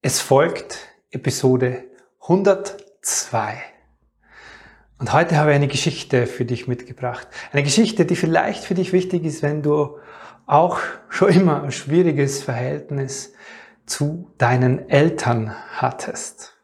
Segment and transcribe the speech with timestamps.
[0.00, 0.78] Es folgt
[1.10, 1.82] Episode
[2.22, 3.58] 102.
[5.00, 7.26] Und heute habe ich eine Geschichte für dich mitgebracht.
[7.50, 9.98] Eine Geschichte, die vielleicht für dich wichtig ist, wenn du
[10.46, 13.32] auch schon immer ein schwieriges Verhältnis
[13.86, 16.56] zu deinen Eltern hattest.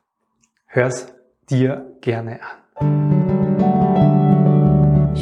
[0.66, 1.08] Hör's
[1.50, 2.38] dir gerne
[2.76, 3.23] an.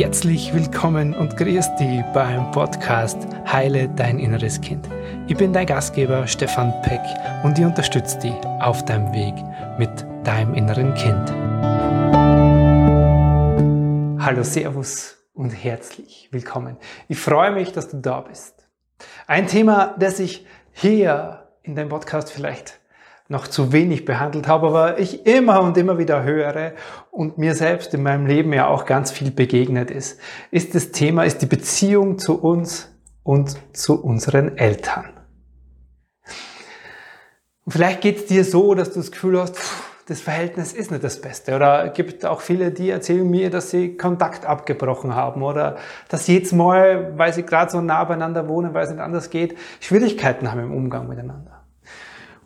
[0.03, 4.89] Herzlich willkommen und grüß dich beim Podcast Heile dein inneres Kind.
[5.29, 7.01] Ich bin dein Gastgeber Stefan Peck
[7.45, 9.33] und ich unterstütze dich auf deinem Weg
[9.79, 11.31] mit deinem inneren Kind.
[14.21, 16.79] Hallo, Servus und herzlich willkommen.
[17.07, 18.67] Ich freue mich, dass du da bist.
[19.29, 22.81] Ein Thema, das ich hier in deinem Podcast vielleicht
[23.33, 26.73] noch zu wenig behandelt habe, aber ich immer und immer wieder höre
[27.11, 31.25] und mir selbst in meinem Leben ja auch ganz viel begegnet ist, ist das Thema,
[31.25, 32.91] ist die Beziehung zu uns
[33.23, 35.07] und zu unseren Eltern.
[37.65, 40.91] Und vielleicht geht es dir so, dass du das Gefühl hast, pff, das Verhältnis ist
[40.91, 41.55] nicht das Beste.
[41.55, 45.77] Oder es gibt auch viele, die erzählen mir, dass sie Kontakt abgebrochen haben oder
[46.09, 49.31] dass sie jetzt Mal, weil sie gerade so nah beieinander wohnen, weil es nicht anders
[49.31, 51.63] geht, Schwierigkeiten haben im Umgang miteinander.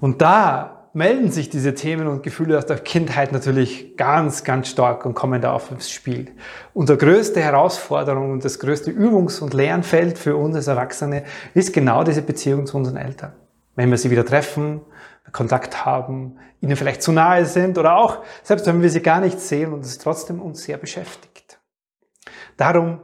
[0.01, 5.05] Und da melden sich diese Themen und Gefühle aus der Kindheit natürlich ganz, ganz stark
[5.05, 6.33] und kommen da auf ins Spiel.
[6.73, 12.03] Unsere größte Herausforderung und das größte Übungs- und Lernfeld für uns als Erwachsene ist genau
[12.03, 13.35] diese Beziehung zu unseren Eltern.
[13.75, 14.81] Wenn wir sie wieder treffen,
[15.33, 19.39] Kontakt haben, ihnen vielleicht zu nahe sind oder auch, selbst wenn wir sie gar nicht
[19.39, 21.61] sehen und es trotzdem uns sehr beschäftigt.
[22.57, 23.03] Darum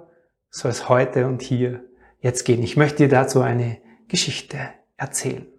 [0.48, 1.84] soll es heute und hier
[2.20, 2.62] jetzt gehen.
[2.62, 4.56] Ich möchte dir dazu eine Geschichte
[4.96, 5.51] erzählen.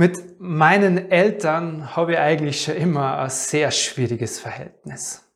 [0.00, 5.30] Mit meinen Eltern habe ich eigentlich schon immer ein sehr schwieriges Verhältnis.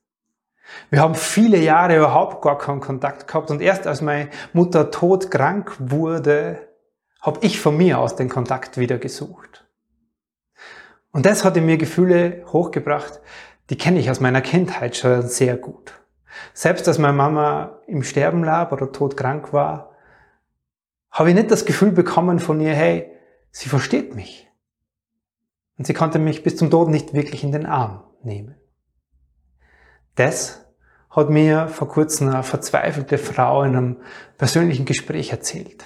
[0.89, 5.77] Wir haben viele Jahre überhaupt gar keinen Kontakt gehabt und erst als meine Mutter todkrank
[5.79, 6.67] wurde,
[7.21, 9.67] habe ich von mir aus den Kontakt wieder gesucht.
[11.13, 13.21] Und das hat in mir Gefühle hochgebracht,
[13.69, 15.93] die kenne ich aus meiner Kindheit schon sehr gut.
[16.55, 19.95] Selbst als meine Mama im Sterben lag oder todkrank war,
[21.11, 23.13] habe ich nicht das Gefühl bekommen von ihr, hey,
[23.51, 24.45] sie versteht mich.
[25.77, 28.55] Und sie konnte mich bis zum Tod nicht wirklich in den Arm nehmen.
[30.15, 30.65] Das
[31.11, 33.97] hat mir vor kurzem eine verzweifelte Frau in einem
[34.37, 35.85] persönlichen Gespräch erzählt.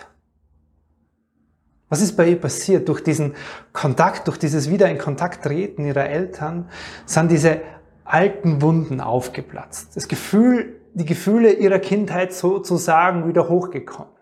[1.89, 2.89] Was ist bei ihr passiert?
[2.89, 3.35] Durch diesen
[3.73, 6.69] Kontakt, durch dieses Wieder in Kontakt treten ihrer Eltern,
[7.07, 7.63] sind diese
[8.05, 9.97] alten Wunden aufgeplatzt.
[9.97, 14.13] Das Gefühl, die Gefühle ihrer Kindheit sozusagen wieder hochgekommen.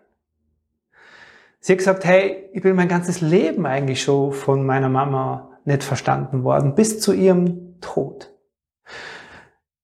[1.59, 5.85] Sie hat gesagt, hey, ich bin mein ganzes Leben eigentlich schon von meiner Mama nicht
[5.85, 8.33] verstanden worden, bis zu ihrem Tod.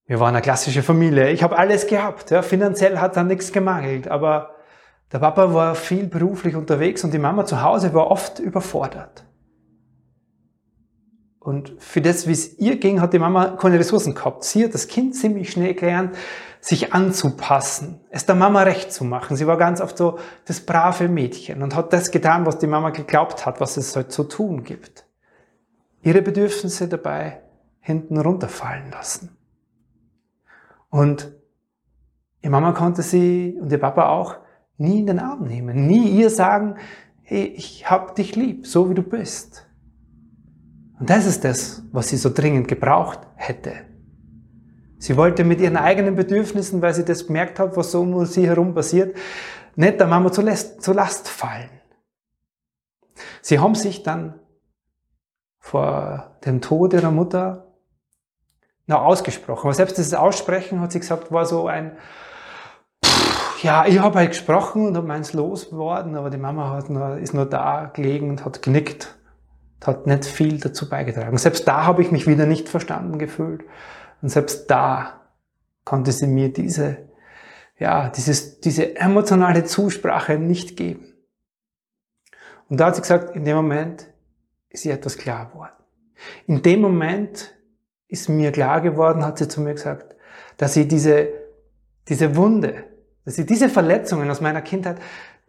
[0.07, 1.31] Wir waren eine klassische Familie.
[1.31, 2.31] Ich habe alles gehabt.
[2.31, 2.43] Ja.
[2.43, 4.57] Finanziell hat da nichts gemangelt, aber
[5.13, 9.25] der Papa war viel beruflich unterwegs und die Mama zu Hause war oft überfordert.
[11.39, 14.45] Und für das, wie es ihr ging, hat die Mama keine Ressourcen gehabt.
[14.45, 16.15] Sie hat das Kind ziemlich schnell gelernt,
[16.61, 19.37] sich anzupassen, es der Mama recht zu machen.
[19.37, 22.91] Sie war ganz oft so das brave Mädchen und hat das getan, was die Mama
[22.91, 25.05] geglaubt hat, was es halt zu tun gibt.
[26.03, 27.43] Ihre Bedürfnisse dabei
[27.81, 29.37] hinten runterfallen lassen.
[30.91, 31.33] Und
[32.45, 34.37] die Mama konnte sie und ihr Papa auch
[34.77, 36.77] nie in den Arm nehmen, nie ihr sagen,
[37.23, 39.67] hey, ich hab dich lieb, so wie du bist.
[40.99, 43.73] Und das ist das, was sie so dringend gebraucht hätte.
[44.99, 48.47] Sie wollte mit ihren eigenen Bedürfnissen, weil sie das gemerkt hat, was so um sie
[48.47, 49.17] herum passiert,
[49.75, 51.71] nicht der Mama zur Last fallen.
[53.41, 54.39] Sie haben sich dann
[55.63, 57.69] vor dem Tod ihrer Mutter
[58.89, 59.67] noch ausgesprochen.
[59.67, 61.97] Aber selbst das Aussprechen, hat sie gesagt, war so ein,
[63.63, 67.33] ja, ich habe halt gesprochen und habe meins losgeworden, aber die Mama hat nur, ist
[67.33, 69.17] nur da gelegen und hat genickt,
[69.85, 71.39] hat nicht viel dazu beigetragen.
[71.39, 73.63] Selbst da habe ich mich wieder nicht verstanden gefühlt.
[74.21, 75.21] Und selbst da
[75.85, 77.09] konnte sie mir diese,
[77.79, 81.15] ja, dieses, diese emotionale Zusprache nicht geben.
[82.69, 84.12] Und da hat sie gesagt, in dem Moment
[84.73, 85.73] ist ihr etwas klar geworden.
[86.47, 87.55] In dem Moment
[88.09, 90.17] ist mir klar geworden, hat sie zu mir gesagt,
[90.57, 91.29] dass sie diese,
[92.09, 92.85] diese Wunde,
[93.25, 94.99] dass ich diese Verletzungen aus meiner Kindheit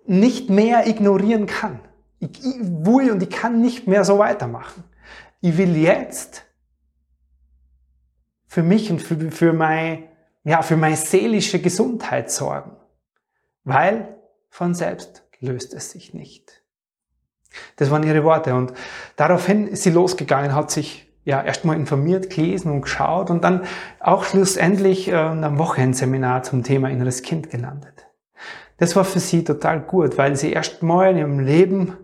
[0.05, 1.79] nicht mehr ignorieren kann.
[2.19, 4.83] Ich, ich will und ich kann nicht mehr so weitermachen.
[5.41, 6.45] Ich will jetzt
[8.47, 10.05] für mich und für, für, mein,
[10.43, 12.77] ja, für meine seelische Gesundheit sorgen.
[13.63, 14.17] Weil
[14.49, 16.62] von selbst löst es sich nicht.
[17.75, 18.55] Das waren ihre Worte.
[18.55, 18.73] Und
[19.15, 23.63] daraufhin ist sie losgegangen, hat sich ja, erstmal informiert, gelesen und geschaut und dann
[23.99, 28.07] auch schlussendlich äh, am Wochenendseminar zum Thema inneres Kind gelandet.
[28.77, 31.97] Das war für sie total gut, weil sie erstmal in ihrem Leben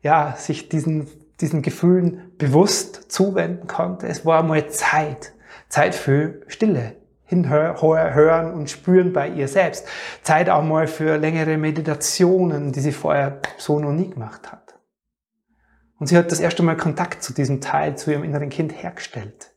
[0.00, 1.08] ja, sich diesen,
[1.40, 4.06] diesen Gefühlen bewusst zuwenden konnte.
[4.06, 5.32] Es war mal Zeit.
[5.68, 6.96] Zeit für Stille.
[7.26, 9.86] Hinhören und spüren bei ihr selbst.
[10.22, 14.63] Zeit auch mal für längere Meditationen, die sie vorher so noch nie gemacht hat.
[15.98, 19.52] Und sie hat das erste Mal Kontakt zu diesem Teil, zu ihrem inneren Kind hergestellt.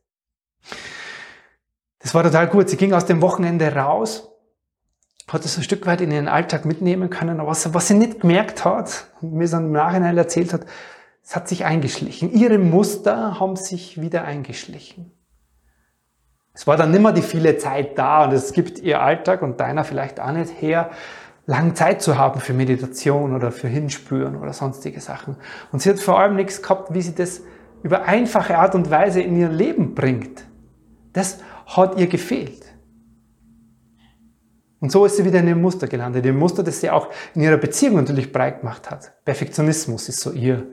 [2.00, 2.70] Das war total gut.
[2.70, 4.30] Sie ging aus dem Wochenende raus,
[5.28, 8.22] hat es ein Stück weit in ihren Alltag mitnehmen können, aber was, was sie nicht
[8.22, 10.66] gemerkt hat und mir dann im Nachhinein erzählt hat,
[11.24, 12.32] es hat sich eingeschlichen.
[12.32, 15.12] Ihre Muster haben sich wieder eingeschlichen.
[16.54, 19.84] Es war dann nimmer die viele Zeit da und es gibt ihr Alltag und deiner
[19.84, 20.90] vielleicht auch nicht her,
[21.48, 25.38] lang Zeit zu haben für Meditation oder für Hinspüren oder sonstige Sachen.
[25.72, 27.42] Und sie hat vor allem nichts gehabt, wie sie das
[27.84, 30.44] über einfache Art und Weise in ihr Leben bringt.
[31.14, 32.66] Das hat ihr gefehlt.
[34.80, 36.26] Und so ist sie wieder in dem Muster gelandet.
[36.26, 39.14] Dem Muster, das sie auch in ihrer Beziehung natürlich breit gemacht hat.
[39.26, 40.68] Perfektionismus ist so ihr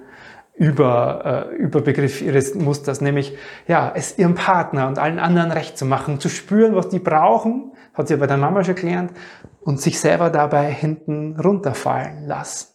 [0.55, 3.37] über, äh, Überbegriff ihres Musters, nämlich
[3.67, 7.73] ja, es ihrem Partner und allen anderen recht zu machen, zu spüren, was die brauchen,
[7.93, 9.13] hat sie bei der Mama schon gelernt,
[9.61, 12.75] und sich selber dabei hinten runterfallen lassen.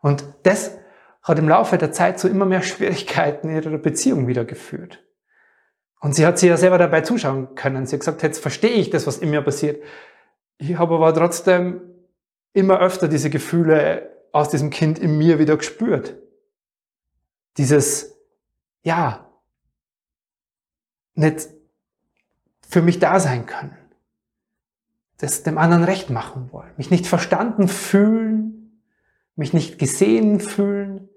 [0.00, 0.78] Und das
[1.22, 5.04] hat im Laufe der Zeit zu immer mehr Schwierigkeiten in ihrer Beziehung wieder geführt.
[6.00, 7.86] Und sie hat sich ja selber dabei zuschauen können.
[7.86, 9.82] Sie hat gesagt, jetzt verstehe ich das, was in mir passiert.
[10.56, 11.82] Ich habe aber trotzdem
[12.52, 16.16] immer öfter diese Gefühle aus diesem Kind in mir wieder gespürt.
[17.56, 18.16] Dieses,
[18.82, 19.26] ja,
[21.14, 21.48] nicht
[22.68, 23.76] für mich da sein können.
[25.18, 26.70] Das dem anderen recht machen wollen.
[26.76, 28.80] Mich nicht verstanden fühlen,
[29.36, 31.08] mich nicht gesehen fühlen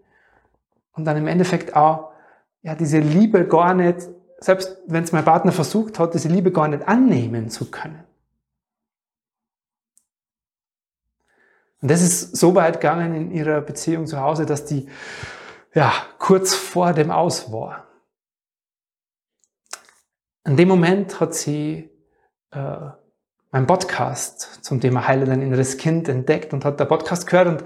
[0.94, 2.12] und dann im Endeffekt auch,
[2.64, 4.10] ja, diese Liebe gar nicht
[4.44, 8.04] selbst wenn es mein Partner versucht hat, diese Liebe gar nicht annehmen zu können.
[11.84, 14.88] Und das ist so weit gegangen in ihrer Beziehung zu Hause, dass die
[15.74, 17.84] ja, kurz vor dem Aus war.
[20.46, 21.90] In dem Moment hat sie
[22.52, 22.76] äh,
[23.52, 27.66] meinen Podcast zum Thema Heile dein inneres Kind entdeckt und hat der Podcast gehört und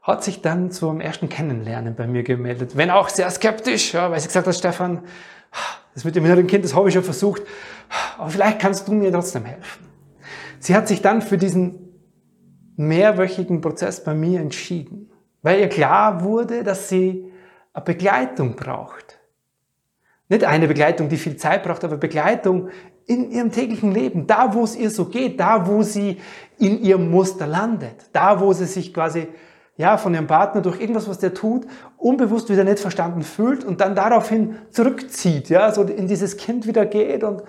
[0.00, 2.76] hat sich dann zum ersten Kennenlernen bei mir gemeldet.
[2.76, 5.02] Wenn auch sehr skeptisch, ja, weil sie gesagt hat, Stefan,
[5.92, 7.42] das mit dem inneren Kind, das habe ich schon versucht,
[8.16, 9.88] aber vielleicht kannst du mir trotzdem helfen.
[10.60, 11.85] Sie hat sich dann für diesen
[12.76, 15.10] mehrwöchigen Prozess bei mir entschieden,
[15.42, 17.32] weil ihr klar wurde, dass sie
[17.72, 19.18] eine Begleitung braucht.
[20.28, 22.70] Nicht eine Begleitung, die viel Zeit braucht, aber Begleitung
[23.06, 26.20] in ihrem täglichen Leben, da wo es ihr so geht, da wo sie
[26.58, 29.28] in ihrem Muster landet, da wo sie sich quasi
[29.76, 31.66] ja, von ihrem Partner durch irgendwas, was der tut,
[31.98, 36.86] unbewusst wieder nicht verstanden fühlt und dann daraufhin zurückzieht, ja, so in dieses Kind wieder
[36.86, 37.42] geht und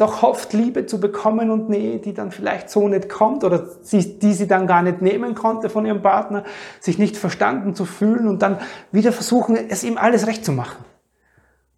[0.00, 4.18] doch hofft, Liebe zu bekommen und Nähe, die dann vielleicht so nicht kommt oder die,
[4.18, 6.44] die sie dann gar nicht nehmen konnte von ihrem Partner,
[6.80, 8.58] sich nicht verstanden zu fühlen und dann
[8.92, 10.84] wieder versuchen, es ihm alles recht zu machen.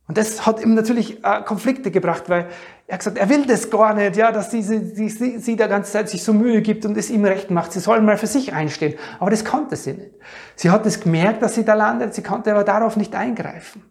[0.09, 2.49] Und das hat ihm natürlich äh, Konflikte gebracht, weil
[2.87, 5.93] er gesagt, er will das gar nicht, ja, dass diese, die, sie, sie der ganze
[5.93, 7.73] Zeit sich so Mühe gibt und es ihm recht macht.
[7.73, 8.99] Sie sollen mal für sich einstehen.
[9.21, 10.11] Aber das konnte sie nicht.
[10.57, 13.83] Sie hat es gemerkt, dass sie da landet, sie konnte aber darauf nicht eingreifen.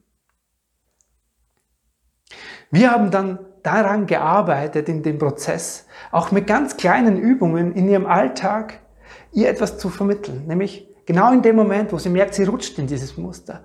[2.70, 8.06] Wir haben dann daran gearbeitet in dem Prozess, auch mit ganz kleinen Übungen in ihrem
[8.06, 8.80] Alltag,
[9.32, 10.46] ihr etwas zu vermitteln.
[10.48, 13.64] Nämlich genau in dem Moment, wo sie merkt, sie rutscht in dieses Muster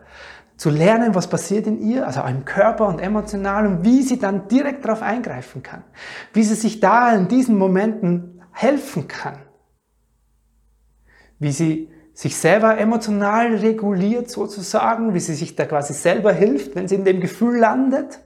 [0.56, 4.48] zu lernen, was passiert in ihr, also im Körper und emotional und wie sie dann
[4.48, 5.84] direkt darauf eingreifen kann.
[6.32, 9.38] Wie sie sich da in diesen Momenten helfen kann.
[11.38, 16.88] Wie sie sich selber emotional reguliert sozusagen, wie sie sich da quasi selber hilft, wenn
[16.88, 18.20] sie in dem Gefühl landet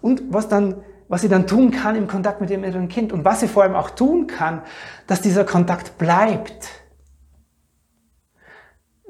[0.00, 3.26] und was dann was sie dann tun kann im Kontakt mit ihrem inneren Kind und
[3.26, 4.62] was sie vor allem auch tun kann,
[5.06, 6.80] dass dieser Kontakt bleibt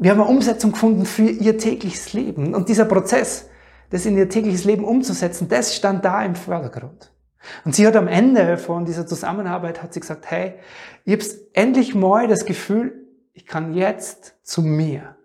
[0.01, 2.55] wir haben eine Umsetzung gefunden für ihr tägliches Leben.
[2.55, 3.51] Und dieser Prozess,
[3.91, 7.13] das in ihr tägliches Leben umzusetzen, das stand da im Vordergrund.
[7.67, 10.55] Und sie hat am Ende von dieser Zusammenarbeit, hat sie gesagt, hey,
[11.05, 15.17] ich habe endlich mal das Gefühl, ich kann jetzt zu mir.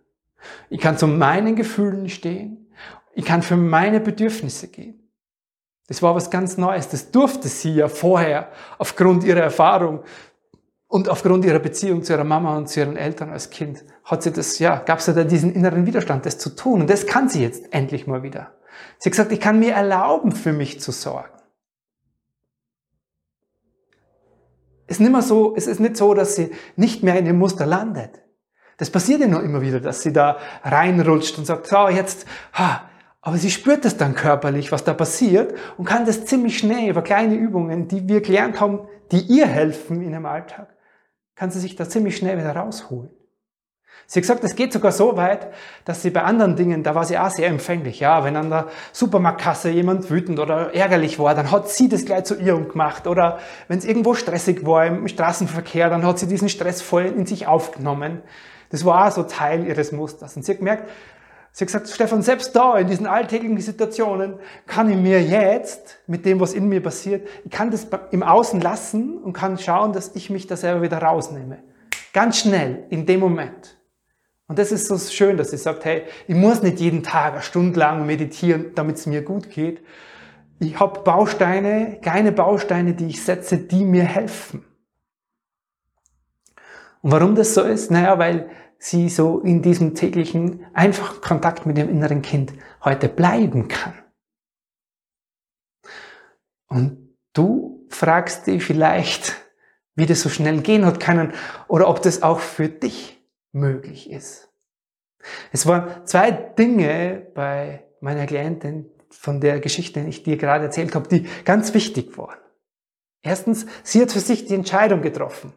[0.70, 2.68] Ich kann zu meinen Gefühlen stehen.
[3.14, 5.05] Ich kann für meine Bedürfnisse gehen.
[5.88, 6.90] Das war was ganz Neues.
[6.90, 10.04] Das durfte sie ja vorher aufgrund ihrer Erfahrung
[10.88, 14.32] und aufgrund ihrer Beziehung zu ihrer Mama und zu ihren Eltern als Kind hat sie
[14.32, 16.82] das, ja, gab es ja da diesen inneren Widerstand, das zu tun.
[16.82, 18.54] Und das kann sie jetzt endlich mal wieder.
[19.00, 21.30] Sie hat gesagt, ich kann mir erlauben, für mich zu sorgen.
[24.88, 27.38] Es ist nicht mehr so, es ist nicht so, dass sie nicht mehr in dem
[27.38, 28.22] Muster landet.
[28.78, 32.90] Das passiert ja noch immer wieder, dass sie da reinrutscht und sagt, so, jetzt, ha,
[33.26, 37.02] aber sie spürt das dann körperlich, was da passiert und kann das ziemlich schnell über
[37.02, 40.76] kleine Übungen, die wir gelernt haben, die ihr helfen in ihrem Alltag,
[41.34, 43.10] kann sie sich da ziemlich schnell wieder rausholen.
[44.06, 45.48] Sie hat gesagt, es geht sogar so weit,
[45.86, 48.00] dass sie bei anderen Dingen, da war sie auch sehr empfänglich.
[48.00, 52.26] Ja, wenn an der Supermarktkasse jemand wütend oder ärgerlich war, dann hat sie das gleich
[52.26, 53.08] zu ihr gemacht.
[53.08, 57.26] Oder wenn es irgendwo stressig war im Straßenverkehr, dann hat sie diesen Stress voll in
[57.26, 58.22] sich aufgenommen.
[58.70, 60.36] Das war auch so Teil ihres Musters.
[60.36, 60.88] Und sie hat gemerkt,
[61.56, 64.34] sie hat gesagt, Stefan, selbst da, in diesen alltäglichen Situationen,
[64.68, 68.60] kann ich mir jetzt, mit dem, was in mir passiert, ich kann das im Außen
[68.60, 71.60] lassen und kann schauen, dass ich mich da selber wieder rausnehme.
[72.12, 73.78] Ganz schnell, in dem Moment.
[74.48, 77.42] Und das ist so schön, dass sie sagt, hey, ich muss nicht jeden Tag eine
[77.42, 79.82] Stunde lang meditieren, damit es mir gut geht.
[80.60, 84.66] Ich habe Bausteine, kleine Bausteine, die ich setze, die mir helfen.
[87.02, 87.92] Und warum das so ist?
[87.92, 92.54] Naja, weil sie so in diesem täglichen einfachen Kontakt mit dem inneren Kind
[92.84, 93.94] heute bleiben kann.
[96.68, 99.36] Und du fragst dich vielleicht,
[99.96, 101.34] wie das so schnell gehen hat können
[101.68, 104.50] oder ob das auch für dich möglich ist.
[105.52, 110.94] Es waren zwei Dinge bei meiner Klientin von der Geschichte, die ich dir gerade erzählt
[110.94, 112.38] habe, die ganz wichtig waren.
[113.24, 115.54] Erstens, sie hat für sich die Entscheidung getroffen,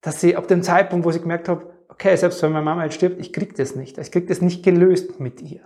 [0.00, 2.94] dass sie ab dem Zeitpunkt, wo sie gemerkt hat, okay, selbst wenn meine Mama jetzt
[2.94, 5.60] stirbt, ich krieg das nicht, ich krieg das nicht gelöst mit ihr.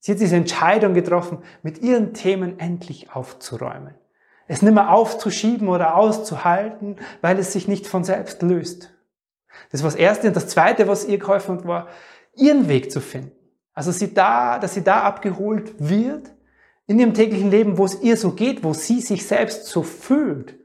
[0.00, 3.94] Sie hat diese Entscheidung getroffen, mit ihren Themen endlich aufzuräumen.
[4.46, 8.94] Es nicht mehr aufzuschieben oder auszuhalten, weil es sich nicht von selbst löst.
[9.70, 10.28] Das war das Erste.
[10.28, 11.88] Und das Zweite, was ihr geholfen hat, war,
[12.34, 13.32] ihren Weg zu finden.
[13.74, 16.32] Also sie da, dass sie da abgeholt wird
[16.86, 20.58] in ihrem täglichen Leben, wo es ihr so geht, wo sie sich selbst so fühlt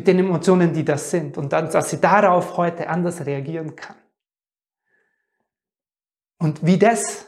[0.00, 1.36] mit den Emotionen, die das sind.
[1.36, 3.96] Und dann, dass sie darauf heute anders reagieren kann.
[6.38, 7.26] Und wie das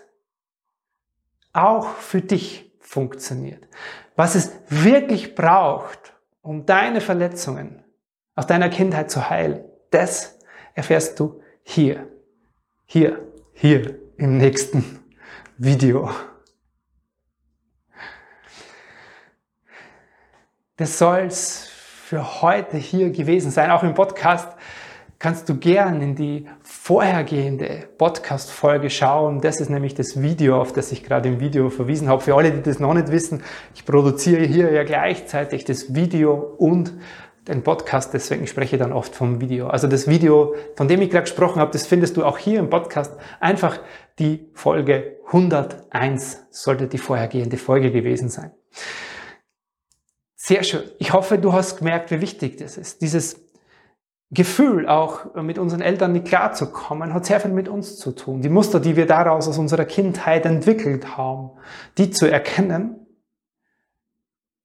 [1.53, 3.69] auch für dich funktioniert.
[4.17, 7.85] Was es wirklich braucht, um deine Verletzungen
[8.37, 10.39] aus deiner Kindheit zu heilen, das
[10.73, 12.09] erfährst du hier,
[12.87, 13.21] hier,
[13.53, 15.05] hier im nächsten
[15.59, 16.09] Video.
[20.79, 21.72] Das soll's
[22.13, 23.71] für heute hier gewesen sein.
[23.71, 24.47] Auch im Podcast
[25.19, 29.41] kannst du gern in die vorhergehende Podcast-Folge schauen.
[29.41, 32.21] Das ist nämlich das Video, auf das ich gerade im Video verwiesen habe.
[32.21, 33.43] Für alle, die das noch nicht wissen,
[33.75, 36.93] ich produziere hier ja gleichzeitig das Video und
[37.49, 39.69] den Podcast, deswegen spreche ich dann oft vom Video.
[39.69, 42.69] Also das Video, von dem ich gerade gesprochen habe, das findest du auch hier im
[42.69, 43.17] Podcast.
[43.41, 43.81] Einfach
[44.19, 48.51] die Folge 101 sollte die vorhergehende Folge gewesen sein.
[50.45, 50.91] Sehr schön.
[50.99, 53.01] Ich hoffe, du hast gemerkt, wie wichtig das ist.
[53.01, 53.41] Dieses
[54.33, 58.43] Gefühl, auch mit unseren Eltern nicht klarzukommen, hat sehr viel mit uns zu tun.
[58.43, 61.53] Die Muster, die wir daraus aus unserer Kindheit entwickelt haben,
[61.97, 63.07] die zu erkennen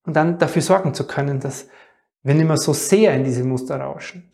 [0.03, 1.67] und dann dafür sorgen zu können, dass
[2.23, 4.31] wir nicht mehr so sehr in diese Muster rauschen.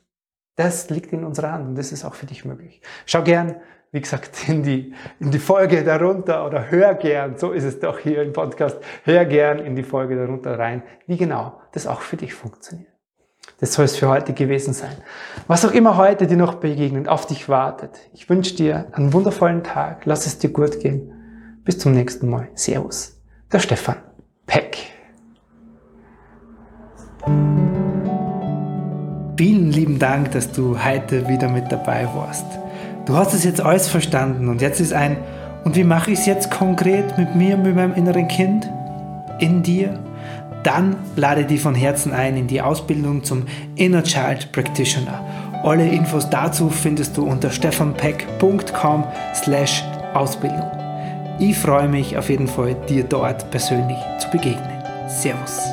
[0.56, 2.82] Das liegt in unserer Hand und das ist auch für dich möglich.
[3.06, 3.58] Schau gern,
[3.94, 8.00] wie gesagt, in die, in die Folge darunter oder hör gern, so ist es doch
[8.00, 12.18] hier im Podcast, hör gern in die Folge darunter rein, wie genau das auch für
[12.18, 12.90] dich funktioniert.
[13.60, 14.96] Das soll es für heute gewesen sein.
[15.48, 17.92] Was auch immer heute dir noch begegnet, auf dich wartet.
[18.14, 20.06] Ich wünsche dir einen wundervollen Tag.
[20.06, 21.62] Lass es dir gut gehen.
[21.64, 22.50] Bis zum nächsten Mal.
[22.56, 23.22] Servus.
[23.52, 23.98] Der Stefan
[24.48, 24.78] Peck.
[29.38, 32.63] Vielen lieben Dank, dass du heute wieder mit dabei warst.
[33.06, 35.18] Du hast es jetzt alles verstanden und jetzt ist ein,
[35.64, 38.70] und wie mache ich es jetzt konkret mit mir, mit meinem inneren Kind?
[39.40, 40.00] In dir?
[40.64, 43.44] Dann lade dich von Herzen ein in die Ausbildung zum
[43.76, 45.22] Inner Child Practitioner.
[45.64, 49.84] Alle Infos dazu findest du unter stefanpeck.com slash
[50.14, 50.72] Ausbildung.
[51.40, 54.84] Ich freue mich auf jeden Fall, dir dort persönlich zu begegnen.
[55.08, 55.73] Servus.